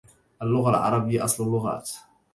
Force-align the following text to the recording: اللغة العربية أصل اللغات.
اللغة 0.41 0.69
العربية 0.69 1.23
أصل 1.25 1.43
اللغات. 1.43 1.91